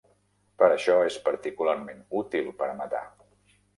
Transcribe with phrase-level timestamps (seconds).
[0.61, 3.07] Per això, és particularment útil per a matar.